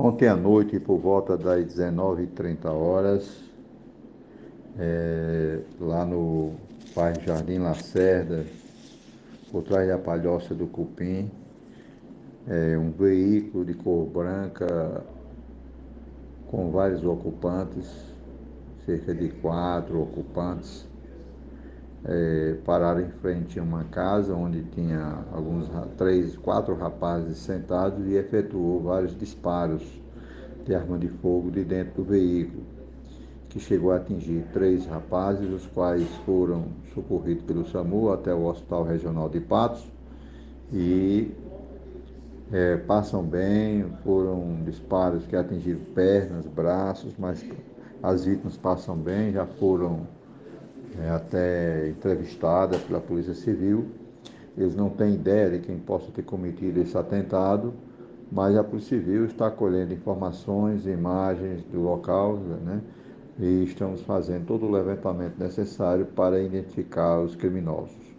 Ontem 0.00 0.28
à 0.28 0.36
noite, 0.36 0.78
por 0.78 0.96
volta 0.96 1.36
das 1.36 1.74
19h30 1.74 2.66
horas, 2.66 3.42
é, 4.78 5.58
lá 5.80 6.06
no 6.06 6.52
bairro 6.94 7.20
Jardim 7.26 7.58
Lacerda, 7.58 8.46
por 9.50 9.64
trás 9.64 9.88
da 9.88 9.98
palhoça 9.98 10.54
do 10.54 10.68
Cupim, 10.68 11.28
é, 12.46 12.78
um 12.78 12.92
veículo 12.92 13.64
de 13.64 13.74
cor 13.74 14.06
branca 14.06 15.02
com 16.46 16.70
vários 16.70 17.04
ocupantes, 17.04 17.90
cerca 18.86 19.12
de 19.12 19.30
quatro 19.30 20.00
ocupantes, 20.00 20.86
é, 22.04 22.56
pararam 22.64 23.00
em 23.00 23.10
frente 23.10 23.58
a 23.58 23.62
uma 23.62 23.84
casa 23.84 24.34
onde 24.34 24.62
tinha 24.64 25.24
alguns 25.32 25.68
três, 25.96 26.36
quatro 26.36 26.74
rapazes 26.74 27.38
sentados 27.38 28.06
e 28.06 28.14
efetuou 28.14 28.80
vários 28.80 29.16
disparos 29.16 29.82
de 30.64 30.74
arma 30.74 30.98
de 30.98 31.08
fogo 31.08 31.50
de 31.50 31.64
dentro 31.64 32.02
do 32.02 32.04
veículo, 32.04 32.62
que 33.48 33.58
chegou 33.58 33.92
a 33.92 33.96
atingir 33.96 34.44
três 34.52 34.86
rapazes, 34.86 35.50
os 35.50 35.66
quais 35.66 36.06
foram 36.26 36.66
socorridos 36.94 37.44
pelo 37.44 37.66
SAMU 37.66 38.12
até 38.12 38.34
o 38.34 38.44
Hospital 38.44 38.84
Regional 38.84 39.28
de 39.28 39.40
Patos 39.40 39.90
e 40.72 41.32
é, 42.52 42.76
passam 42.76 43.22
bem, 43.22 43.84
foram 44.04 44.62
disparos 44.64 45.26
que 45.26 45.36
atingiram 45.36 45.80
pernas, 45.94 46.46
braços, 46.46 47.14
mas 47.18 47.44
as 48.02 48.24
vítimas 48.24 48.56
passam 48.56 48.96
bem, 48.96 49.32
já 49.32 49.46
foram 49.46 50.06
é, 51.02 51.10
até 51.10 51.88
entrevistada 51.88 52.78
pela 52.78 53.00
Polícia 53.00 53.34
Civil. 53.34 53.86
Eles 54.56 54.74
não 54.74 54.90
têm 54.90 55.14
ideia 55.14 55.50
de 55.50 55.60
quem 55.60 55.78
possa 55.78 56.10
ter 56.10 56.22
cometido 56.22 56.80
esse 56.80 56.96
atentado, 56.96 57.72
mas 58.30 58.56
a 58.56 58.64
Polícia 58.64 58.98
Civil 58.98 59.24
está 59.24 59.50
colhendo 59.50 59.94
informações, 59.94 60.86
imagens 60.86 61.62
do 61.64 61.80
local, 61.80 62.36
né? 62.36 62.80
E 63.38 63.62
estamos 63.62 64.02
fazendo 64.02 64.46
todo 64.46 64.66
o 64.66 64.70
levantamento 64.70 65.38
necessário 65.38 66.06
para 66.06 66.42
identificar 66.42 67.20
os 67.20 67.36
criminosos. 67.36 68.17